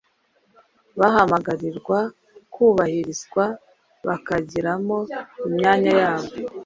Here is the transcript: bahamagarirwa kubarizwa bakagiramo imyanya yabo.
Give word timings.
bahamagarirwa 0.99 1.99
kubarizwa 2.53 3.45
bakagiramo 4.07 4.97
imyanya 5.47 5.91
yabo. 6.01 6.29